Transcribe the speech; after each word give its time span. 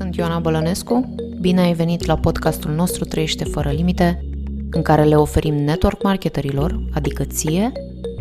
Sunt 0.00 0.16
Ioana 0.16 0.38
Bălănescu. 0.38 1.14
Bine 1.40 1.60
ai 1.60 1.72
venit 1.72 2.04
la 2.04 2.18
podcastul 2.18 2.70
nostru 2.70 3.04
Trăiește 3.04 3.44
fără 3.44 3.70
limite, 3.70 4.24
în 4.70 4.82
care 4.82 5.04
le 5.04 5.16
oferim 5.16 5.54
network 5.54 6.02
marketerilor, 6.02 6.80
adică 6.92 7.24
ție, 7.24 7.72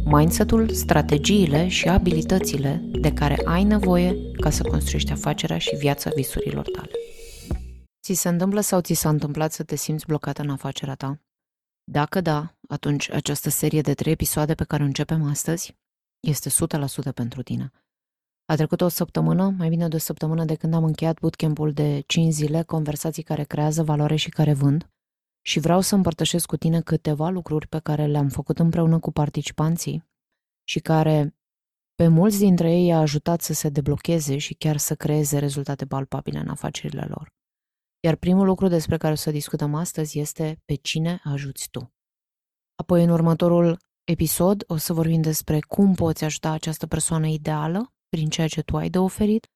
mindset-ul, 0.05 0.69
strategiile 0.69 1.67
și 1.67 1.89
abilitățile 1.89 2.81
de 2.91 3.13
care 3.13 3.41
ai 3.45 3.63
nevoie 3.63 4.31
ca 4.39 4.49
să 4.49 4.63
construiești 4.63 5.11
afacerea 5.11 5.57
și 5.57 5.75
viața 5.75 6.11
visurilor 6.15 6.69
tale. 6.69 6.91
Ți 8.01 8.13
se 8.13 8.29
întâmplă 8.29 8.59
sau 8.59 8.81
ți 8.81 8.93
s-a 8.93 9.09
întâmplat 9.09 9.51
să 9.51 9.63
te 9.63 9.75
simți 9.75 10.05
blocat 10.05 10.37
în 10.37 10.49
afacerea 10.49 10.95
ta? 10.95 11.19
Dacă 11.83 12.21
da, 12.21 12.55
atunci 12.67 13.11
această 13.11 13.49
serie 13.49 13.81
de 13.81 13.93
trei 13.93 14.13
episoade 14.13 14.55
pe 14.55 14.63
care 14.63 14.83
o 14.83 14.85
începem 14.85 15.23
astăzi 15.23 15.77
este 16.19 16.49
100% 16.49 17.13
pentru 17.13 17.41
tine. 17.41 17.71
A 18.49 18.55
trecut 18.55 18.81
o 18.81 18.87
săptămână, 18.87 19.49
mai 19.57 19.69
bine 19.69 19.87
de 19.87 19.95
o 19.95 19.99
săptămână 19.99 20.45
de 20.45 20.55
când 20.55 20.73
am 20.73 20.83
încheiat 20.83 21.19
bootcamp-ul 21.19 21.73
de 21.73 22.03
5 22.07 22.33
zile, 22.33 22.63
conversații 22.63 23.23
care 23.23 23.43
creează 23.43 23.83
valoare 23.83 24.15
și 24.15 24.29
care 24.29 24.53
vând, 24.53 24.89
și 25.45 25.59
vreau 25.59 25.81
să 25.81 25.95
împărtășesc 25.95 26.45
cu 26.45 26.57
tine 26.57 26.81
câteva 26.81 27.29
lucruri 27.29 27.67
pe 27.67 27.79
care 27.79 28.05
le-am 28.05 28.29
făcut 28.29 28.59
împreună 28.59 28.99
cu 28.99 29.11
participanții 29.11 30.09
și 30.63 30.79
care 30.79 31.35
pe 31.95 32.07
mulți 32.07 32.37
dintre 32.37 32.71
ei 32.71 32.93
a 32.93 32.99
ajutat 32.99 33.41
să 33.41 33.53
se 33.53 33.69
deblocheze 33.69 34.37
și 34.37 34.53
chiar 34.53 34.77
să 34.77 34.95
creeze 34.95 35.39
rezultate 35.39 35.85
palpabile 35.85 36.39
în 36.39 36.47
afacerile 36.47 37.05
lor. 37.09 37.33
Iar 37.99 38.15
primul 38.15 38.45
lucru 38.45 38.67
despre 38.67 38.97
care 38.97 39.13
o 39.13 39.15
să 39.15 39.31
discutăm 39.31 39.73
astăzi 39.75 40.19
este 40.19 40.61
pe 40.65 40.75
cine 40.75 41.21
ajuți 41.23 41.69
tu. 41.69 41.93
Apoi, 42.75 43.03
în 43.03 43.09
următorul 43.09 43.77
episod, 44.03 44.63
o 44.67 44.77
să 44.77 44.93
vorbim 44.93 45.21
despre 45.21 45.59
cum 45.59 45.93
poți 45.93 46.23
ajuta 46.23 46.51
această 46.51 46.87
persoană 46.87 47.27
ideală 47.27 47.93
prin 48.09 48.29
ceea 48.29 48.47
ce 48.47 48.61
tu 48.61 48.77
ai 48.77 48.89
de 48.89 48.97
oferit, 48.97 49.47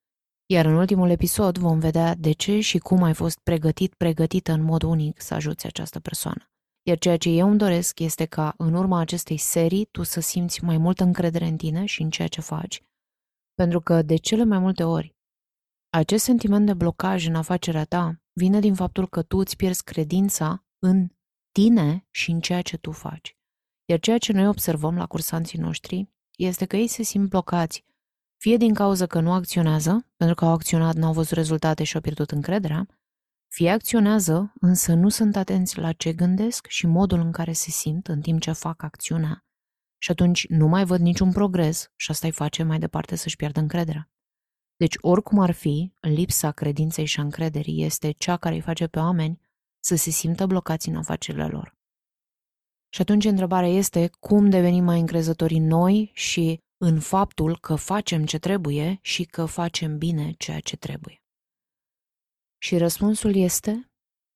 iar 0.45 0.65
în 0.65 0.73
ultimul 0.73 1.09
episod 1.09 1.57
vom 1.57 1.79
vedea 1.79 2.15
de 2.15 2.31
ce 2.31 2.59
și 2.59 2.77
cum 2.77 3.03
ai 3.03 3.13
fost 3.13 3.39
pregătit, 3.39 3.93
pregătită 3.93 4.51
în 4.51 4.61
mod 4.61 4.81
unic 4.81 5.21
să 5.21 5.33
ajuți 5.33 5.65
această 5.65 5.99
persoană. 5.99 6.51
Iar 6.87 6.97
ceea 6.97 7.17
ce 7.17 7.29
eu 7.29 7.47
îmi 7.47 7.57
doresc 7.57 7.99
este 7.99 8.25
ca 8.25 8.53
în 8.57 8.73
urma 8.73 8.99
acestei 8.99 9.37
serii 9.37 9.85
tu 9.85 10.03
să 10.03 10.19
simți 10.19 10.63
mai 10.63 10.77
multă 10.77 11.03
încredere 11.03 11.45
în 11.45 11.57
tine 11.57 11.85
și 11.85 12.01
în 12.01 12.09
ceea 12.09 12.27
ce 12.27 12.41
faci, 12.41 12.83
pentru 13.53 13.79
că 13.81 14.01
de 14.01 14.15
cele 14.15 14.43
mai 14.43 14.59
multe 14.59 14.83
ori 14.83 15.15
acest 15.95 16.23
sentiment 16.23 16.65
de 16.65 16.73
blocaj 16.73 17.27
în 17.27 17.35
afacerea 17.35 17.85
ta 17.85 18.21
vine 18.31 18.59
din 18.59 18.73
faptul 18.73 19.07
că 19.07 19.21
tu 19.21 19.37
îți 19.37 19.55
pierzi 19.55 19.83
credința 19.83 20.65
în 20.79 21.07
tine 21.51 22.07
și 22.11 22.31
în 22.31 22.39
ceea 22.39 22.61
ce 22.61 22.77
tu 22.77 22.91
faci. 22.91 23.37
Iar 23.85 23.99
ceea 23.99 24.17
ce 24.17 24.31
noi 24.31 24.47
observăm 24.47 24.97
la 24.97 25.05
cursanții 25.05 25.59
noștri 25.59 26.09
este 26.37 26.65
că 26.65 26.75
ei 26.77 26.87
se 26.87 27.03
simt 27.03 27.29
blocați 27.29 27.83
fie 28.43 28.57
din 28.57 28.73
cauza 28.73 29.05
că 29.05 29.19
nu 29.19 29.31
acționează, 29.31 30.07
pentru 30.15 30.35
că 30.35 30.45
au 30.45 30.51
acționat, 30.51 30.95
nu 30.95 31.05
au 31.05 31.13
văzut 31.13 31.31
rezultate 31.31 31.83
și 31.83 31.95
au 31.95 32.01
pierdut 32.01 32.31
încrederea, 32.31 32.87
fie 33.47 33.69
acționează, 33.69 34.53
însă 34.59 34.93
nu 34.93 35.09
sunt 35.09 35.35
atenți 35.35 35.77
la 35.77 35.91
ce 35.91 36.13
gândesc 36.13 36.67
și 36.67 36.87
modul 36.87 37.19
în 37.19 37.31
care 37.31 37.51
se 37.51 37.69
simt 37.69 38.07
în 38.07 38.21
timp 38.21 38.41
ce 38.41 38.51
fac 38.51 38.83
acțiunea. 38.83 39.45
Și 39.97 40.11
atunci 40.11 40.47
nu 40.47 40.67
mai 40.67 40.85
văd 40.85 40.99
niciun 40.99 41.31
progres 41.31 41.91
și 41.95 42.11
asta 42.11 42.27
îi 42.27 42.33
face 42.33 42.63
mai 42.63 42.79
departe 42.79 43.15
să-și 43.15 43.35
pierdă 43.35 43.59
încrederea. 43.59 44.11
Deci, 44.75 44.95
oricum 45.01 45.39
ar 45.39 45.51
fi, 45.51 45.93
lipsa 45.99 46.51
credinței 46.51 47.05
și 47.05 47.19
a 47.19 47.23
încrederii 47.23 47.83
este 47.83 48.11
cea 48.11 48.37
care 48.37 48.55
îi 48.55 48.61
face 48.61 48.87
pe 48.87 48.99
oameni 48.99 49.41
să 49.83 49.95
se 49.95 50.09
simtă 50.09 50.45
blocați 50.45 50.89
în 50.89 50.95
afacerile 50.95 51.47
lor. 51.47 51.77
Și 52.89 53.01
atunci 53.01 53.25
întrebarea 53.25 53.69
este 53.69 54.09
cum 54.19 54.49
devenim 54.49 54.83
mai 54.83 54.99
încrezători 54.99 55.55
în 55.55 55.67
noi 55.67 56.11
și 56.13 56.62
în 56.85 56.99
faptul 56.99 57.57
că 57.59 57.75
facem 57.75 58.25
ce 58.25 58.37
trebuie 58.37 58.99
și 59.01 59.23
că 59.23 59.45
facem 59.45 59.97
bine 59.97 60.31
ceea 60.37 60.59
ce 60.59 60.75
trebuie. 60.75 61.23
Și 62.57 62.77
răspunsul 62.77 63.35
este, 63.35 63.91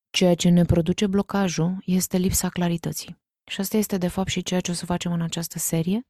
ceea 0.09 0.35
ce 0.35 0.49
ne 0.49 0.65
produce 0.65 1.07
blocajul 1.07 1.77
este 1.85 2.17
lipsa 2.17 2.49
clarității. 2.49 3.17
Și 3.51 3.61
asta 3.61 3.77
este 3.77 3.97
de 3.97 4.07
fapt 4.07 4.29
și 4.29 4.43
ceea 4.43 4.59
ce 4.59 4.71
o 4.71 4.73
să 4.73 4.85
facem 4.85 5.11
în 5.11 5.21
această 5.21 5.59
serie 5.59 6.07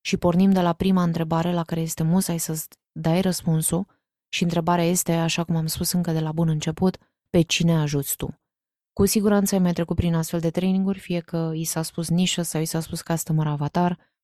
și 0.00 0.16
pornim 0.16 0.50
de 0.50 0.60
la 0.60 0.72
prima 0.72 1.02
întrebare 1.02 1.52
la 1.52 1.64
care 1.64 1.80
este 1.80 2.02
musai 2.02 2.38
să 2.38 2.64
dai 2.92 3.20
răspunsul 3.20 3.86
și 4.28 4.42
întrebarea 4.42 4.84
este, 4.84 5.12
așa 5.12 5.44
cum 5.44 5.56
am 5.56 5.66
spus 5.66 5.92
încă 5.92 6.12
de 6.12 6.20
la 6.20 6.32
bun 6.32 6.48
început, 6.48 6.98
pe 7.30 7.40
cine 7.40 7.76
ajuți 7.76 8.16
tu? 8.16 8.40
Cu 8.92 9.06
siguranță 9.06 9.54
ai 9.54 9.60
mai 9.60 9.72
trecut 9.72 9.96
prin 9.96 10.14
astfel 10.14 10.40
de 10.40 10.50
traininguri, 10.50 10.98
fie 10.98 11.20
că 11.20 11.52
i 11.54 11.64
s-a 11.64 11.82
spus 11.82 12.08
nișă 12.08 12.42
sau 12.42 12.60
i 12.60 12.64
s-a 12.64 12.80
spus 12.80 13.02
customer 13.02 13.46
avatar, 13.46 14.14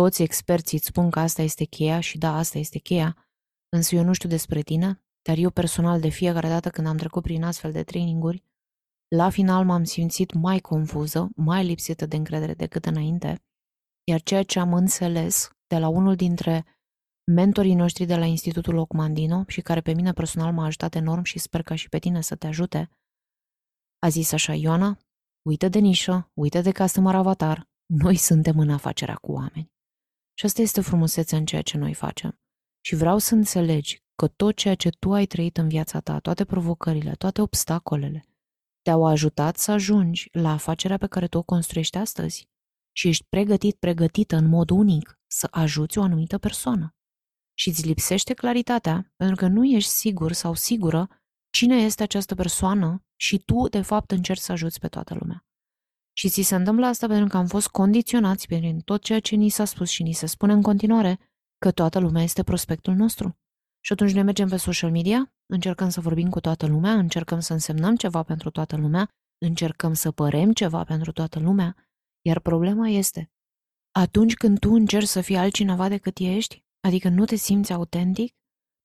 toți 0.00 0.22
experții 0.22 0.76
îți 0.76 0.86
spun 0.86 1.10
că 1.10 1.18
asta 1.18 1.42
este 1.42 1.64
cheia 1.64 2.00
și 2.00 2.18
da, 2.18 2.36
asta 2.36 2.58
este 2.58 2.78
cheia, 2.78 3.16
însă 3.68 3.94
eu 3.94 4.04
nu 4.04 4.12
știu 4.12 4.28
despre 4.28 4.60
tine, 4.60 5.04
dar 5.22 5.36
eu 5.36 5.50
personal 5.50 6.00
de 6.00 6.08
fiecare 6.08 6.48
dată 6.48 6.70
când 6.70 6.86
am 6.86 6.96
trecut 6.96 7.22
prin 7.22 7.42
astfel 7.42 7.72
de 7.72 7.82
traininguri, 7.82 8.44
la 9.16 9.30
final 9.30 9.64
m-am 9.64 9.84
simțit 9.84 10.32
mai 10.32 10.58
confuză, 10.58 11.28
mai 11.36 11.64
lipsită 11.64 12.06
de 12.06 12.16
încredere 12.16 12.54
decât 12.54 12.84
înainte, 12.84 13.44
iar 14.04 14.20
ceea 14.20 14.42
ce 14.42 14.58
am 14.58 14.72
înțeles 14.72 15.50
de 15.66 15.78
la 15.78 15.88
unul 15.88 16.16
dintre 16.16 16.64
mentorii 17.32 17.74
noștri 17.74 18.04
de 18.04 18.16
la 18.16 18.24
Institutul 18.24 18.76
Ocmandino 18.76 19.44
și 19.46 19.60
care 19.60 19.80
pe 19.80 19.92
mine 19.92 20.12
personal 20.12 20.52
m-a 20.52 20.64
ajutat 20.64 20.94
enorm 20.94 21.22
și 21.22 21.38
sper 21.38 21.62
ca 21.62 21.74
și 21.74 21.88
pe 21.88 21.98
tine 21.98 22.20
să 22.20 22.36
te 22.36 22.46
ajute, 22.46 22.90
a 23.98 24.08
zis 24.08 24.32
așa, 24.32 24.54
Ioana, 24.54 24.98
uită 25.48 25.68
de 25.68 25.78
nișă, 25.78 26.30
uită 26.34 26.60
de 26.60 26.72
customer 26.72 27.14
avatar, 27.14 27.68
noi 27.86 28.16
suntem 28.16 28.58
în 28.58 28.70
afacerea 28.70 29.14
cu 29.14 29.32
oameni. 29.32 29.74
Și 30.38 30.44
asta 30.44 30.62
este 30.62 30.80
frumusețea 30.80 31.38
în 31.38 31.44
ceea 31.44 31.62
ce 31.62 31.78
noi 31.78 31.94
facem. 31.94 32.40
Și 32.80 32.94
vreau 32.94 33.18
să 33.18 33.34
înțelegi 33.34 34.04
că 34.14 34.28
tot 34.28 34.56
ceea 34.56 34.74
ce 34.74 34.90
tu 34.90 35.12
ai 35.12 35.26
trăit 35.26 35.56
în 35.56 35.68
viața 35.68 36.00
ta, 36.00 36.18
toate 36.18 36.44
provocările, 36.44 37.14
toate 37.14 37.40
obstacolele, 37.40 38.26
te-au 38.82 39.06
ajutat 39.06 39.56
să 39.56 39.70
ajungi 39.70 40.28
la 40.32 40.52
afacerea 40.52 40.96
pe 40.96 41.06
care 41.06 41.28
tu 41.28 41.38
o 41.38 41.42
construiești 41.42 41.96
astăzi 41.96 42.48
și 42.96 43.08
ești 43.08 43.26
pregătit, 43.28 43.76
pregătită 43.76 44.36
în 44.36 44.48
mod 44.48 44.70
unic 44.70 45.20
să 45.26 45.48
ajuți 45.50 45.98
o 45.98 46.02
anumită 46.02 46.38
persoană. 46.38 46.94
Și 47.58 47.68
îți 47.68 47.86
lipsește 47.86 48.34
claritatea 48.34 49.12
pentru 49.16 49.36
că 49.36 49.46
nu 49.46 49.64
ești 49.64 49.90
sigur 49.90 50.32
sau 50.32 50.54
sigură 50.54 51.08
cine 51.50 51.76
este 51.76 52.02
această 52.02 52.34
persoană 52.34 53.04
și 53.16 53.38
tu, 53.38 53.68
de 53.68 53.80
fapt, 53.80 54.10
încerci 54.10 54.40
să 54.40 54.52
ajuți 54.52 54.80
pe 54.80 54.88
toată 54.88 55.14
lumea. 55.14 55.45
Și 56.18 56.28
ți 56.28 56.42
se 56.42 56.54
întâmplă 56.54 56.86
asta 56.86 57.06
pentru 57.06 57.26
că 57.26 57.36
am 57.36 57.46
fost 57.46 57.68
condiționați 57.68 58.46
prin 58.46 58.80
tot 58.80 59.02
ceea 59.02 59.20
ce 59.20 59.34
ni 59.34 59.48
s-a 59.48 59.64
spus 59.64 59.88
și 59.88 60.02
ni 60.02 60.12
se 60.12 60.26
spune 60.26 60.52
în 60.52 60.62
continuare 60.62 61.18
că 61.58 61.70
toată 61.70 61.98
lumea 61.98 62.22
este 62.22 62.42
prospectul 62.42 62.94
nostru. 62.94 63.38
Și 63.80 63.92
atunci 63.92 64.12
ne 64.12 64.22
mergem 64.22 64.48
pe 64.48 64.56
social 64.56 64.90
media, 64.90 65.32
încercăm 65.46 65.88
să 65.88 66.00
vorbim 66.00 66.28
cu 66.28 66.40
toată 66.40 66.66
lumea, 66.66 66.92
încercăm 66.92 67.40
să 67.40 67.52
însemnăm 67.52 67.96
ceva 67.96 68.22
pentru 68.22 68.50
toată 68.50 68.76
lumea, 68.76 69.08
încercăm 69.38 69.92
să 69.92 70.10
părem 70.10 70.52
ceva 70.52 70.84
pentru 70.84 71.12
toată 71.12 71.38
lumea, 71.38 71.76
iar 72.26 72.40
problema 72.40 72.88
este, 72.88 73.30
atunci 73.90 74.34
când 74.34 74.58
tu 74.58 74.70
încerci 74.70 75.06
să 75.06 75.20
fii 75.20 75.36
altcineva 75.36 75.88
decât 75.88 76.18
ești, 76.18 76.64
adică 76.80 77.08
nu 77.08 77.24
te 77.24 77.34
simți 77.34 77.72
autentic, 77.72 78.34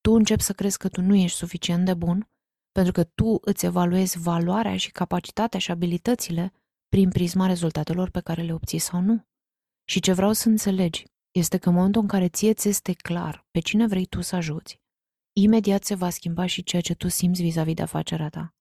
tu 0.02 0.12
începi 0.12 0.42
să 0.42 0.54
crezi 0.54 0.78
că 0.78 0.88
tu 0.88 1.02
nu 1.02 1.16
ești 1.16 1.38
suficient 1.38 1.86
de 1.86 1.94
bun, 1.94 2.30
pentru 2.72 2.92
că 2.92 3.04
tu 3.04 3.38
îți 3.42 3.66
evaluezi 3.66 4.20
valoarea 4.20 4.78
și 4.78 4.92
capacitatea 4.92 5.60
și 5.60 5.72
abilitățile 5.72 6.54
prin 6.92 7.10
prisma 7.10 7.46
rezultatelor 7.46 8.10
pe 8.10 8.22
care 8.22 8.42
le 8.42 8.54
obții 8.54 8.80
sau 8.80 9.02
nu. 9.02 9.26
Și 9.90 10.00
ce 10.00 10.14
vreau 10.14 10.32
să 10.32 10.50
înțelegi 10.50 11.06
este 11.32 11.58
că 11.58 11.70
în 11.70 11.76
momentul 11.76 12.02
în 12.02 12.08
care 12.08 12.30
ție 12.30 12.54
ți 12.54 12.68
este 12.68 12.94
clar 12.94 13.48
pe 13.52 13.60
cine 13.60 13.88
vrei 13.88 14.06
tu 14.06 14.22
să 14.22 14.36
ajuți, 14.36 14.82
imediat 15.34 15.84
se 15.84 15.96
va 15.96 16.10
schimba 16.10 16.46
și 16.46 16.64
ceea 16.64 16.82
ce 16.82 16.96
tu 16.96 17.08
simți 17.08 17.42
vis-a-vis 17.42 17.74
de 17.74 17.82
afacerea 17.82 18.30
ta. 18.30 18.56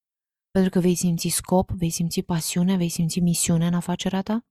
Pentru 0.51 0.71
că 0.71 0.79
vei 0.79 0.95
simți 0.95 1.27
scop, 1.27 1.71
vei 1.71 1.89
simți 1.89 2.21
pasiune, 2.21 2.77
vei 2.77 2.89
simți 2.89 3.19
misiune 3.19 3.67
în 3.67 3.73
afacerea 3.73 4.21
ta, 4.21 4.45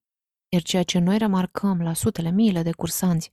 iar 0.53 0.63
ceea 0.63 0.83
ce 0.83 0.99
noi 0.99 1.19
remarcăm 1.19 1.83
la 1.83 1.93
sutele, 1.93 2.31
miile 2.31 2.63
de 2.63 2.73
cursanți 2.73 3.33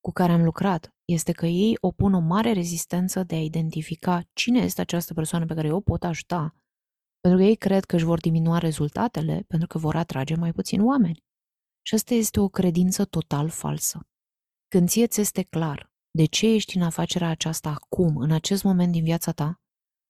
cu 0.00 0.12
care 0.12 0.32
am 0.32 0.44
lucrat 0.44 0.94
este 1.04 1.32
că 1.32 1.46
ei 1.46 1.76
opun 1.80 2.14
o 2.14 2.20
mare 2.20 2.52
rezistență 2.52 3.22
de 3.22 3.34
a 3.34 3.42
identifica 3.42 4.22
cine 4.32 4.58
este 4.60 4.80
această 4.80 5.14
persoană 5.14 5.46
pe 5.46 5.54
care 5.54 5.66
eu 5.66 5.76
o 5.76 5.80
pot 5.80 6.04
ajuta 6.04 6.54
pentru 7.20 7.40
că 7.40 7.46
ei 7.46 7.56
cred 7.56 7.84
că 7.84 7.96
își 7.96 8.04
vor 8.04 8.20
diminua 8.20 8.58
rezultatele 8.58 9.44
pentru 9.46 9.66
că 9.66 9.78
vor 9.78 9.96
atrage 9.96 10.34
mai 10.34 10.52
puțin 10.52 10.80
oameni. 10.80 11.24
Și 11.82 11.94
asta 11.94 12.14
este 12.14 12.40
o 12.40 12.48
credință 12.48 13.04
total 13.04 13.48
falsă. 13.48 14.08
Când 14.68 14.88
ție 14.88 15.06
ți 15.06 15.20
este 15.20 15.42
clar 15.42 15.92
de 16.10 16.24
ce 16.24 16.46
ești 16.46 16.76
în 16.76 16.82
afacerea 16.82 17.28
aceasta 17.28 17.68
acum, 17.68 18.16
în 18.16 18.30
acest 18.30 18.62
moment 18.62 18.92
din 18.92 19.04
viața 19.04 19.32
ta, 19.32 19.60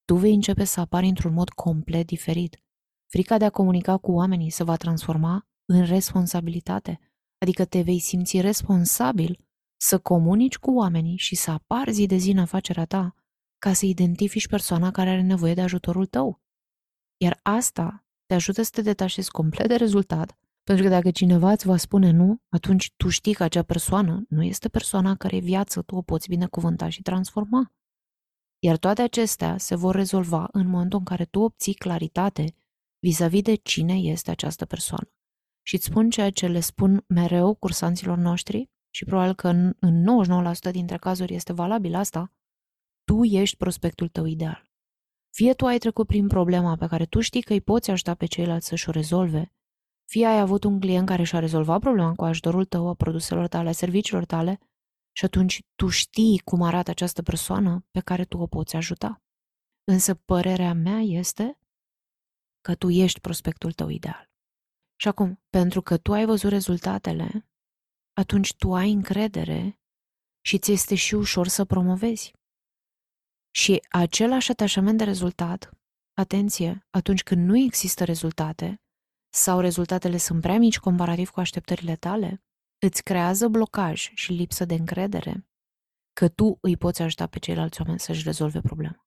tu 0.04 0.14
vei 0.14 0.34
începe 0.34 0.64
să 0.64 0.80
apari 0.80 1.06
într-un 1.06 1.32
mod 1.32 1.48
complet 1.48 2.06
diferit. 2.06 2.62
Frica 3.10 3.38
de 3.38 3.44
a 3.44 3.50
comunica 3.50 3.96
cu 3.96 4.12
oamenii 4.12 4.50
se 4.50 4.64
va 4.64 4.76
transforma 4.76 5.48
în 5.64 5.84
responsabilitate, 5.84 7.00
adică 7.38 7.64
te 7.64 7.80
vei 7.80 7.98
simți 7.98 8.40
responsabil 8.40 9.48
să 9.80 9.98
comunici 9.98 10.58
cu 10.58 10.74
oamenii 10.74 11.16
și 11.16 11.34
să 11.34 11.50
apari 11.50 11.92
zi 11.92 12.06
de 12.06 12.16
zi 12.16 12.30
în 12.30 12.38
afacerea 12.38 12.84
ta 12.84 13.14
ca 13.58 13.72
să 13.72 13.86
identifici 13.86 14.48
persoana 14.48 14.90
care 14.90 15.10
are 15.10 15.22
nevoie 15.22 15.54
de 15.54 15.60
ajutorul 15.60 16.06
tău. 16.06 16.42
Iar 17.20 17.40
asta 17.42 18.04
te 18.26 18.34
ajută 18.34 18.62
să 18.62 18.70
te 18.74 18.82
detașezi 18.82 19.30
complet 19.30 19.68
de 19.68 19.76
rezultat, 19.76 20.38
pentru 20.62 20.84
că 20.84 20.90
dacă 20.90 21.10
cineva 21.10 21.50
îți 21.50 21.66
va 21.66 21.76
spune 21.76 22.10
nu, 22.10 22.42
atunci 22.48 22.92
tu 22.96 23.08
știi 23.08 23.34
că 23.34 23.42
acea 23.42 23.62
persoană 23.62 24.24
nu 24.28 24.42
este 24.42 24.68
persoana 24.68 25.16
care 25.16 25.38
viață 25.38 25.82
tu 25.82 25.96
o 25.96 26.02
poți 26.02 26.28
binecuvânta 26.28 26.88
și 26.88 27.02
transforma. 27.02 27.72
Iar 28.58 28.76
toate 28.76 29.02
acestea 29.02 29.58
se 29.58 29.74
vor 29.74 29.94
rezolva 29.94 30.48
în 30.52 30.68
momentul 30.68 30.98
în 30.98 31.04
care 31.04 31.24
tu 31.24 31.40
obții 31.40 31.74
claritate 31.74 32.54
vis-a-vis 32.98 33.42
de 33.42 33.54
cine 33.54 33.94
este 33.94 34.30
această 34.30 34.66
persoană. 34.66 35.10
Și 35.62 35.74
îți 35.74 35.84
spun 35.84 36.10
ceea 36.10 36.30
ce 36.30 36.46
le 36.46 36.60
spun 36.60 37.04
mereu 37.06 37.54
cursanților 37.54 38.18
noștri 38.18 38.70
și 38.94 39.04
probabil 39.04 39.34
că 39.34 39.48
în, 39.48 39.74
în 39.78 40.04
99% 40.68 40.70
dintre 40.70 40.96
cazuri 40.96 41.34
este 41.34 41.52
valabil 41.52 41.94
asta, 41.94 42.32
tu 43.04 43.24
ești 43.24 43.56
prospectul 43.56 44.08
tău 44.08 44.24
ideal. 44.24 44.67
Fie 45.38 45.54
tu 45.54 45.66
ai 45.66 45.78
trecut 45.78 46.06
prin 46.06 46.26
problema 46.26 46.76
pe 46.76 46.86
care 46.86 47.06
tu 47.06 47.20
știi 47.20 47.42
că 47.42 47.52
îi 47.52 47.60
poți 47.60 47.90
ajuta 47.90 48.14
pe 48.14 48.26
ceilalți 48.26 48.66
să-și 48.66 48.88
o 48.88 48.92
rezolve, 48.92 49.52
fie 50.10 50.26
ai 50.26 50.40
avut 50.40 50.64
un 50.64 50.80
client 50.80 51.06
care 51.06 51.22
și-a 51.22 51.38
rezolvat 51.38 51.80
problema 51.80 52.14
cu 52.14 52.24
ajutorul 52.24 52.64
tău, 52.64 52.88
a 52.88 52.94
produselor 52.94 53.48
tale, 53.48 53.68
a 53.68 53.72
serviciilor 53.72 54.24
tale, 54.24 54.58
și 55.16 55.24
atunci 55.24 55.62
tu 55.74 55.88
știi 55.88 56.38
cum 56.38 56.62
arată 56.62 56.90
această 56.90 57.22
persoană 57.22 57.86
pe 57.90 58.00
care 58.00 58.24
tu 58.24 58.38
o 58.38 58.46
poți 58.46 58.76
ajuta. 58.76 59.22
Însă 59.84 60.14
părerea 60.14 60.72
mea 60.72 60.98
este 61.00 61.58
că 62.60 62.74
tu 62.74 62.88
ești 62.88 63.20
prospectul 63.20 63.72
tău 63.72 63.88
ideal. 63.88 64.30
Și 65.00 65.08
acum, 65.08 65.42
pentru 65.48 65.82
că 65.82 65.96
tu 65.96 66.12
ai 66.12 66.24
văzut 66.24 66.50
rezultatele, 66.50 67.48
atunci 68.12 68.54
tu 68.56 68.74
ai 68.74 68.92
încredere 68.92 69.80
și 70.44 70.58
ți 70.58 70.72
este 70.72 70.94
și 70.94 71.14
ușor 71.14 71.46
să 71.46 71.64
promovezi. 71.64 72.37
Și 73.58 73.82
același 73.88 74.50
atașament 74.50 74.98
de 74.98 75.04
rezultat, 75.04 75.70
atenție, 76.16 76.86
atunci 76.90 77.22
când 77.22 77.46
nu 77.46 77.56
există 77.56 78.04
rezultate 78.04 78.82
sau 79.34 79.60
rezultatele 79.60 80.16
sunt 80.16 80.40
prea 80.40 80.58
mici 80.58 80.78
comparativ 80.78 81.30
cu 81.30 81.40
așteptările 81.40 81.96
tale, 81.96 82.42
îți 82.86 83.02
creează 83.02 83.48
blocaj 83.48 84.10
și 84.14 84.32
lipsă 84.32 84.64
de 84.64 84.74
încredere 84.74 85.48
că 86.12 86.28
tu 86.28 86.58
îi 86.60 86.76
poți 86.76 87.02
ajuta 87.02 87.26
pe 87.26 87.38
ceilalți 87.38 87.80
oameni 87.80 88.00
să-și 88.00 88.22
rezolve 88.22 88.60
problema. 88.60 89.06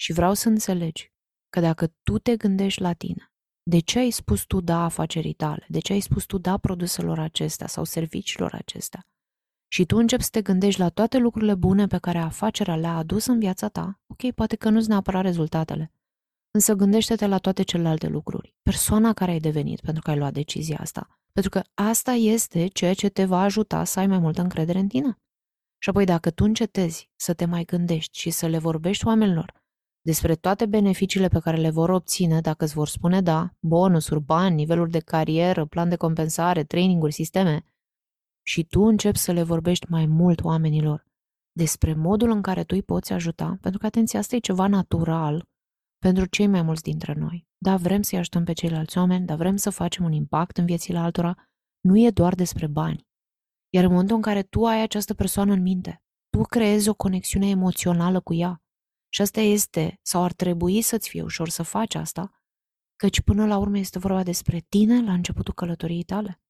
Și 0.00 0.12
vreau 0.12 0.34
să 0.34 0.48
înțelegi 0.48 1.12
că 1.48 1.60
dacă 1.60 1.86
tu 2.02 2.18
te 2.18 2.36
gândești 2.36 2.80
la 2.80 2.92
tine, 2.92 3.32
de 3.62 3.78
ce 3.78 3.98
ai 3.98 4.10
spus 4.10 4.44
tu 4.44 4.60
da 4.60 4.84
afacerii 4.84 5.34
tale, 5.34 5.66
de 5.68 5.78
ce 5.78 5.92
ai 5.92 6.00
spus 6.00 6.24
tu 6.24 6.38
da 6.38 6.58
produselor 6.58 7.18
acestea 7.18 7.66
sau 7.66 7.84
serviciilor 7.84 8.54
acestea, 8.54 9.06
și 9.72 9.84
tu 9.84 9.96
începi 9.96 10.22
să 10.22 10.28
te 10.32 10.42
gândești 10.42 10.80
la 10.80 10.88
toate 10.88 11.18
lucrurile 11.18 11.54
bune 11.54 11.86
pe 11.86 11.98
care 11.98 12.18
afacerea 12.18 12.76
le-a 12.76 12.96
adus 12.96 13.26
în 13.26 13.38
viața 13.38 13.68
ta, 13.68 14.00
ok, 14.06 14.30
poate 14.30 14.56
că 14.56 14.68
nu-ți 14.68 14.88
neapărat 14.88 15.22
rezultatele, 15.22 15.92
însă 16.50 16.74
gândește-te 16.74 17.26
la 17.26 17.38
toate 17.38 17.62
celelalte 17.62 18.08
lucruri. 18.08 18.54
Persoana 18.62 19.12
care 19.12 19.30
ai 19.30 19.38
devenit 19.38 19.80
pentru 19.80 20.02
că 20.02 20.10
ai 20.10 20.18
luat 20.18 20.32
decizia 20.32 20.78
asta, 20.80 21.20
pentru 21.32 21.50
că 21.50 21.62
asta 21.74 22.12
este 22.12 22.66
ceea 22.66 22.94
ce 22.94 23.08
te 23.08 23.24
va 23.24 23.40
ajuta 23.40 23.84
să 23.84 23.98
ai 23.98 24.06
mai 24.06 24.18
multă 24.18 24.40
încredere 24.40 24.78
în 24.78 24.88
tine. 24.88 25.18
Și 25.78 25.88
apoi 25.88 26.04
dacă 26.04 26.30
tu 26.30 26.44
încetezi 26.44 27.10
să 27.16 27.34
te 27.34 27.44
mai 27.44 27.64
gândești 27.64 28.18
și 28.18 28.30
să 28.30 28.46
le 28.46 28.58
vorbești 28.58 29.06
oamenilor 29.06 29.60
despre 30.02 30.34
toate 30.34 30.66
beneficiile 30.66 31.28
pe 31.28 31.38
care 31.38 31.56
le 31.56 31.70
vor 31.70 31.88
obține 31.90 32.40
dacă 32.40 32.64
îți 32.64 32.74
vor 32.74 32.88
spune 32.88 33.20
da, 33.20 33.50
bonusuri, 33.60 34.20
bani, 34.20 34.54
niveluri 34.54 34.90
de 34.90 34.98
carieră, 34.98 35.64
plan 35.64 35.88
de 35.88 35.96
compensare, 35.96 36.64
traininguri, 36.64 37.12
sisteme, 37.12 37.64
și 38.42 38.64
tu 38.64 38.80
începi 38.80 39.18
să 39.18 39.32
le 39.32 39.42
vorbești 39.42 39.86
mai 39.90 40.06
mult 40.06 40.44
oamenilor 40.44 41.06
despre 41.52 41.94
modul 41.94 42.30
în 42.30 42.42
care 42.42 42.64
tu 42.64 42.74
îi 42.74 42.82
poți 42.82 43.12
ajuta, 43.12 43.58
pentru 43.60 43.80
că, 43.80 43.86
atenție, 43.86 44.18
asta 44.18 44.36
e 44.36 44.38
ceva 44.38 44.66
natural 44.66 45.48
pentru 45.98 46.24
cei 46.24 46.46
mai 46.46 46.62
mulți 46.62 46.82
dintre 46.82 47.12
noi. 47.12 47.48
Da, 47.58 47.76
vrem 47.76 48.02
să-i 48.02 48.18
ajutăm 48.18 48.44
pe 48.44 48.52
ceilalți 48.52 48.98
oameni, 48.98 49.26
dar 49.26 49.36
vrem 49.36 49.56
să 49.56 49.70
facem 49.70 50.04
un 50.04 50.12
impact 50.12 50.56
în 50.56 50.64
viețile 50.64 50.98
altora, 50.98 51.48
nu 51.80 51.98
e 51.98 52.10
doar 52.10 52.34
despre 52.34 52.66
bani. 52.66 53.08
Iar 53.72 53.84
în 53.84 53.90
momentul 53.90 54.16
în 54.16 54.22
care 54.22 54.42
tu 54.42 54.66
ai 54.66 54.82
această 54.82 55.14
persoană 55.14 55.52
în 55.52 55.62
minte, 55.62 56.02
tu 56.30 56.42
creezi 56.42 56.88
o 56.88 56.94
conexiune 56.94 57.48
emoțională 57.48 58.20
cu 58.20 58.34
ea. 58.34 58.62
Și 59.12 59.22
asta 59.22 59.40
este, 59.40 59.98
sau 60.02 60.22
ar 60.22 60.32
trebui 60.32 60.82
să-ți 60.82 61.08
fie 61.08 61.22
ușor 61.22 61.48
să 61.48 61.62
faci 61.62 61.94
asta, 61.94 62.42
căci 62.96 63.20
până 63.20 63.46
la 63.46 63.56
urmă 63.56 63.78
este 63.78 63.98
vorba 63.98 64.22
despre 64.22 64.60
tine 64.68 65.04
la 65.04 65.12
începutul 65.12 65.54
călătoriei 65.54 66.02
tale. 66.02 66.40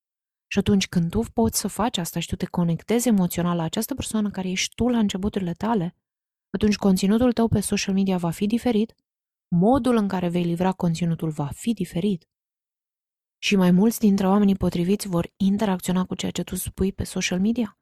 Și 0.53 0.59
atunci 0.59 0.89
când 0.89 1.11
tu 1.11 1.21
poți 1.35 1.59
să 1.59 1.69
faci 1.69 1.99
asta 1.99 2.21
și 2.21 2.27
tu 2.27 2.37
te 2.37 2.47
conectezi 2.47 3.09
emoțional 3.09 3.57
la 3.57 3.63
această 3.63 3.95
persoană 3.95 4.31
care 4.31 4.51
ești 4.51 4.75
tu 4.75 4.89
la 4.89 4.99
începuturile 4.99 5.53
tale, 5.53 5.97
atunci 6.51 6.77
conținutul 6.77 7.33
tău 7.33 7.49
pe 7.49 7.61
social 7.61 7.95
media 7.95 8.17
va 8.17 8.31
fi 8.31 8.47
diferit, 8.47 8.95
modul 9.57 9.97
în 9.97 10.09
care 10.09 10.29
vei 10.29 10.45
livra 10.45 10.73
conținutul 10.73 11.31
va 11.31 11.47
fi 11.47 11.73
diferit. 11.73 12.29
Și 13.43 13.57
mai 13.57 13.71
mulți 13.71 13.99
dintre 13.99 14.27
oamenii 14.27 14.57
potriviți 14.57 15.09
vor 15.09 15.33
interacționa 15.37 16.05
cu 16.05 16.15
ceea 16.15 16.31
ce 16.31 16.43
tu 16.43 16.55
spui 16.55 16.93
pe 16.93 17.05
social 17.05 17.41
media. 17.41 17.79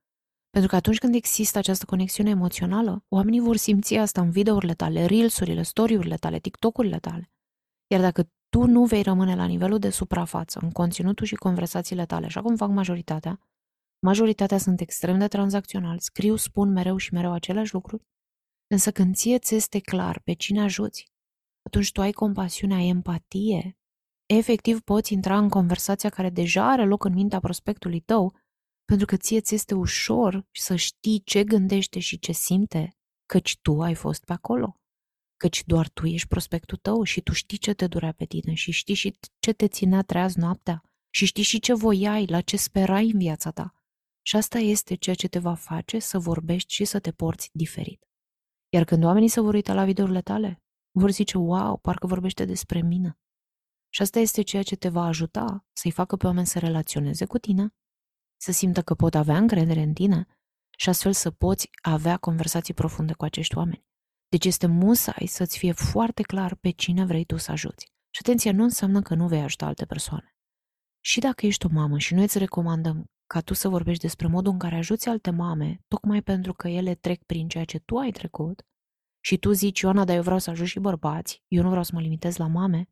Pentru 0.51 0.71
că 0.71 0.77
atunci 0.77 0.99
când 0.99 1.15
există 1.15 1.59
această 1.59 1.85
conexiune 1.85 2.31
emoțională, 2.31 3.05
oamenii 3.09 3.41
vor 3.41 3.57
simți 3.57 3.95
asta 3.95 4.21
în 4.21 4.31
videourile 4.31 4.75
tale, 4.75 5.07
reels-urile, 5.07 5.63
story-urile 5.63 6.17
tale, 6.17 6.39
TikTok-urile 6.39 6.99
tale. 6.99 7.31
Iar 7.87 8.01
dacă 8.01 8.31
tu 8.49 8.67
nu 8.67 8.85
vei 8.85 9.03
rămâne 9.03 9.35
la 9.35 9.45
nivelul 9.45 9.79
de 9.79 9.91
suprafață 9.91 10.59
în 10.63 10.71
conținutul 10.71 11.27
și 11.27 11.35
conversațiile 11.35 12.07
tale, 12.07 12.27
așa 12.27 12.43
cum 12.43 12.57
fac 12.57 12.71
majoritatea, 12.71 13.41
majoritatea 14.07 14.59
sunt 14.59 14.81
extrem 14.81 15.19
de 15.19 15.29
tranzacționali, 15.29 16.01
scriu, 16.01 16.37
spun 16.37 16.73
mereu 16.73 16.97
și 16.97 17.13
mereu 17.13 17.33
aceleași 17.33 17.73
lucruri, 17.73 18.03
însă 18.67 18.93
când 18.93 19.15
ție 19.15 19.39
ți 19.39 19.55
este 19.55 19.79
clar 19.79 20.21
pe 20.21 20.33
cine 20.33 20.63
ajuți, 20.63 21.13
atunci 21.63 21.93
tu 21.93 22.01
ai 22.01 22.13
compasiune, 22.13 22.75
ai 22.75 22.89
empatie, 22.89 23.79
efectiv 24.27 24.81
poți 24.81 25.13
intra 25.13 25.39
în 25.39 25.49
conversația 25.49 26.11
care 26.11 26.31
deja 26.31 26.71
are 26.71 26.85
loc 26.85 27.05
în 27.05 27.13
mintea 27.13 27.41
prospectului 27.41 28.01
tău, 28.01 28.35
pentru 28.85 29.07
că 29.07 29.17
ție 29.17 29.41
ți 29.41 29.55
este 29.55 29.75
ușor 29.75 30.47
să 30.51 30.77
știi 30.77 31.23
ce 31.25 31.45
gândește 31.45 31.99
și 31.99 32.19
ce 32.19 32.33
simte, 32.33 32.97
căci 33.27 33.59
tu 33.61 33.81
ai 33.83 33.95
fost 33.95 34.25
pe 34.25 34.33
acolo 34.33 34.77
căci 35.39 35.65
doar 35.67 35.89
tu 35.89 36.07
ești 36.07 36.29
prospectul 36.29 36.79
tău 36.79 37.03
și 37.03 37.21
tu 37.21 37.33
știi 37.33 37.59
ce 37.59 37.73
te 37.73 37.87
durea 37.87 38.13
pe 38.13 38.25
tine 38.25 38.55
și 38.55 38.71
știi 38.71 38.95
și 38.95 39.19
ce 39.39 39.53
te 39.53 39.69
ținea 39.69 40.03
treaz 40.03 40.35
noaptea 40.35 40.83
și 41.11 41.25
știi 41.25 41.43
și 41.43 41.61
ce 41.61 41.75
voiai, 41.75 42.27
la 42.27 42.41
ce 42.41 42.57
sperai 42.57 43.11
în 43.11 43.19
viața 43.19 43.51
ta. 43.51 43.73
Și 44.23 44.37
asta 44.37 44.59
este 44.59 44.95
ceea 44.95 45.15
ce 45.15 45.29
te 45.29 45.39
va 45.39 45.55
face 45.55 45.99
să 45.99 46.19
vorbești 46.19 46.75
și 46.75 46.85
să 46.85 47.01
te 47.01 47.13
porți 47.13 47.51
diferit. 47.53 48.09
Iar 48.69 48.85
când 48.85 49.05
oamenii 49.05 49.29
se 49.29 49.41
vor 49.41 49.55
uita 49.55 49.75
la 49.75 49.85
videourile 49.85 50.23
tale, 50.23 50.63
vor 50.91 51.11
zice, 51.11 51.39
wow, 51.39 51.77
parcă 51.77 52.07
vorbește 52.07 52.45
despre 52.45 52.83
mine. 52.83 53.19
Și 53.89 54.03
asta 54.03 54.19
este 54.19 54.43
ceea 54.43 54.63
ce 54.63 54.77
te 54.77 54.89
va 54.89 55.03
ajuta 55.03 55.67
să-i 55.73 55.91
facă 55.91 56.17
pe 56.17 56.27
oameni 56.27 56.47
să 56.47 56.59
relaționeze 56.59 57.25
cu 57.25 57.39
tine, 57.39 57.75
să 58.41 58.53
simtă 58.53 58.83
că 58.83 58.95
pot 58.95 59.15
avea 59.15 59.37
încredere 59.37 59.83
în 59.83 59.93
tine 59.93 60.27
și 60.79 60.89
astfel 60.89 61.13
să 61.13 61.31
poți 61.31 61.71
avea 61.83 62.17
conversații 62.17 62.75
profunde 62.75 63.13
cu 63.13 63.25
acești 63.25 63.57
oameni. 63.57 63.88
Deci 64.29 64.45
este 64.45 64.67
musai 64.67 65.27
să-ți 65.27 65.59
fie 65.59 65.73
foarte 65.73 66.23
clar 66.23 66.55
pe 66.55 66.71
cine 66.71 67.05
vrei 67.05 67.25
tu 67.25 67.37
să 67.37 67.51
ajuți. 67.51 67.93
Și 68.11 68.21
atenție, 68.21 68.51
nu 68.51 68.63
înseamnă 68.63 69.03
că 69.03 69.15
nu 69.15 69.27
vei 69.27 69.43
ajuta 69.43 69.67
alte 69.67 69.87
persoane. 69.87 70.37
Și 71.01 71.21
dacă 71.21 71.47
ești 71.47 71.67
o 71.67 71.69
mamă 71.73 71.99
și 71.99 72.15
noi 72.15 72.23
îți 72.23 72.39
recomandăm 72.39 73.05
ca 73.27 73.41
tu 73.41 73.55
să 73.55 73.69
vorbești 73.69 74.03
despre 74.03 74.27
modul 74.27 74.53
în 74.53 74.59
care 74.59 74.77
ajuți 74.77 75.09
alte 75.09 75.31
mame, 75.31 75.81
tocmai 75.89 76.23
pentru 76.23 76.53
că 76.53 76.69
ele 76.69 76.95
trec 76.95 77.23
prin 77.25 77.49
ceea 77.49 77.65
ce 77.65 77.79
tu 77.79 77.97
ai 77.97 78.11
trecut, 78.11 78.67
și 79.21 79.39
tu 79.39 79.53
zici, 79.53 79.81
Ioana, 79.81 80.05
dar 80.05 80.17
eu 80.17 80.23
vreau 80.23 80.39
să 80.39 80.51
ajut 80.51 80.67
și 80.67 80.79
bărbați, 80.79 81.43
eu 81.49 81.63
nu 81.63 81.69
vreau 81.69 81.85
să 81.85 81.91
mă 81.95 82.01
limitez 82.01 82.37
la 82.37 82.47
mame, 82.47 82.89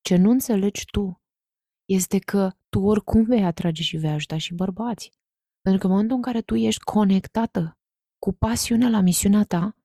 ce 0.00 0.16
nu 0.16 0.30
înțelegi 0.30 0.84
tu 0.84 1.22
este 1.84 2.18
că 2.18 2.50
tu 2.68 2.80
oricum 2.80 3.24
vei 3.24 3.44
atrage 3.44 3.82
și 3.82 3.96
vei 3.96 4.10
ajuta 4.10 4.38
și 4.38 4.54
bărbați. 4.54 5.12
Pentru 5.60 5.80
că 5.80 5.86
în 5.86 5.92
momentul 5.92 6.16
în 6.16 6.22
care 6.22 6.40
tu 6.40 6.54
ești 6.54 6.84
conectată 6.84 7.78
cu 8.18 8.32
pasiunea 8.32 8.88
la 8.88 9.00
misiunea 9.00 9.44
ta, 9.44 9.76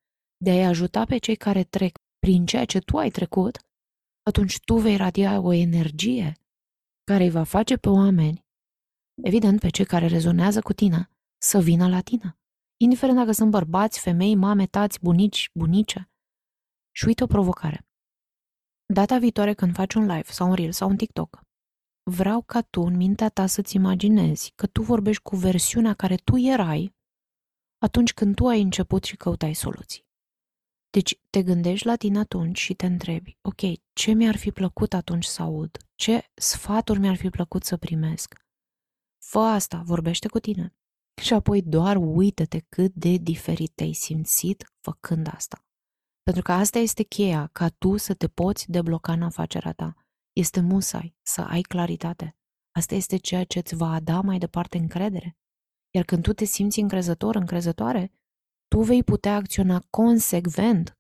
de 0.46 0.52
a-i 0.52 0.66
ajuta 0.66 1.06
pe 1.06 1.18
cei 1.18 1.36
care 1.36 1.64
trec 1.64 1.98
prin 2.20 2.46
ceea 2.46 2.66
ce 2.66 2.80
tu 2.80 2.98
ai 2.98 3.10
trecut, 3.10 3.60
atunci 4.24 4.60
tu 4.60 4.76
vei 4.78 4.96
radia 4.96 5.40
o 5.40 5.52
energie 5.54 6.34
care 7.04 7.24
îi 7.24 7.30
va 7.30 7.44
face 7.44 7.76
pe 7.78 7.90
oameni, 7.90 8.46
evident 9.24 9.60
pe 9.60 9.70
cei 9.70 9.86
care 9.86 10.08
rezonează 10.08 10.62
cu 10.62 10.74
tine, 10.74 11.10
să 11.38 11.60
vină 11.60 11.88
la 11.88 12.02
tine. 12.02 12.38
Indiferent 12.78 13.18
dacă 13.18 13.32
sunt 13.32 13.52
bărbați, 13.52 14.00
femei, 14.00 14.36
mame, 14.36 14.66
tați, 14.66 15.00
bunici, 15.02 15.50
bunice. 15.54 16.10
Și 16.96 17.06
uite 17.08 17.24
o 17.24 17.28
provocare. 17.28 17.88
Data 18.94 19.18
viitoare 19.18 19.54
când 19.54 19.74
faci 19.74 19.94
un 19.94 20.06
live 20.06 20.32
sau 20.32 20.48
un 20.48 20.54
reel 20.54 20.72
sau 20.72 20.90
un 20.90 20.98
TikTok, 20.98 21.42
vreau 22.12 22.42
ca 22.42 22.62
tu 22.62 22.82
în 22.82 22.96
mintea 22.96 23.30
ta 23.30 23.46
să-ți 23.46 23.76
imaginezi 23.76 24.52
că 24.56 24.68
tu 24.68 24.82
vorbești 24.82 25.22
cu 25.22 25.36
versiunea 25.36 25.94
care 25.94 26.16
tu 26.16 26.38
erai 26.38 26.96
atunci 27.78 28.14
când 28.14 28.36
tu 28.36 28.48
ai 28.48 28.62
început 28.62 29.04
și 29.04 29.16
căutai 29.18 29.54
soluții. 29.54 30.06
Deci 30.96 31.20
te 31.30 31.44
gândești 31.44 31.86
la 31.86 31.96
tine 31.96 32.20
atunci 32.20 32.60
și 32.60 32.74
te 32.74 32.86
întrebi, 32.86 33.38
ok, 33.42 33.62
ce 33.94 34.12
mi-ar 34.12 34.36
fi 34.36 34.52
plăcut 34.52 34.94
atunci 34.94 35.24
să 35.24 35.42
aud? 35.42 35.78
Ce 35.96 36.32
sfaturi 36.34 37.00
mi-ar 37.00 37.16
fi 37.16 37.30
plăcut 37.30 37.64
să 37.64 37.78
primesc? 37.78 38.46
Fă 39.24 39.40
asta, 39.40 39.82
vorbește 39.86 40.28
cu 40.28 40.40
tine. 40.40 40.76
Și 41.22 41.34
apoi 41.34 41.62
doar 41.62 41.96
uită-te 41.96 42.60
cât 42.70 42.94
de 42.94 43.18
diferit 43.18 43.72
te-ai 43.76 43.94
simțit 43.94 44.74
făcând 44.82 45.28
asta. 45.34 45.66
Pentru 46.24 46.42
că 46.42 46.52
asta 46.52 46.80
este 46.80 47.04
cheia, 47.04 47.50
ca 47.52 47.70
tu 47.70 47.98
să 47.98 48.14
te 48.14 48.28
poți 48.28 48.72
debloca 48.72 49.12
în 49.14 49.22
afacerea 49.22 49.74
ta. 49.74 49.96
Este 50.34 50.60
musai 50.60 51.16
să 51.22 51.42
ai 51.42 51.62
claritate. 51.62 52.38
Asta 52.72 52.96
este 52.96 53.18
ceea 53.18 53.44
ce 53.44 53.60
îți 53.60 53.76
va 53.76 54.00
da 54.00 54.22
mai 54.22 54.38
departe 54.38 54.78
încredere. 54.78 55.38
Iar 55.90 56.04
când 56.06 56.24
tu 56.24 56.34
te 56.34 56.46
simți 56.46 56.80
încrezător, 56.80 57.36
încrezătoare, 57.36 58.12
tu 58.76 58.82
vei 58.82 59.04
putea 59.04 59.36
acționa 59.36 59.84
consecvent 59.90 60.98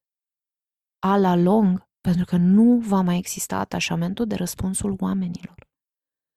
a 1.00 1.18
la 1.18 1.36
long, 1.36 1.88
pentru 2.02 2.26
că 2.26 2.36
nu 2.36 2.80
va 2.80 3.02
mai 3.02 3.18
exista 3.18 3.58
atașamentul 3.58 4.28
de 4.28 4.36
răspunsul 4.36 4.96
oamenilor. 5.00 5.68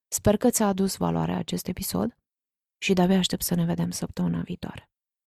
Sper 0.08 0.36
că 0.36 0.50
ți-a 0.50 0.66
adus 0.66 0.96
valoarea 0.96 1.36
acest 1.36 1.66
episod 1.66 2.16
și 2.82 2.92
de-abia 2.92 3.18
aștept 3.18 3.42
să 3.42 3.54
ne 3.54 3.64
vedem 3.64 3.90
săptămâna 3.90 4.40
viitoare. 4.40 4.90